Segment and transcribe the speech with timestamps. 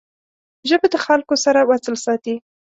[0.69, 2.35] ژبه د خلګو سره وصل ساتي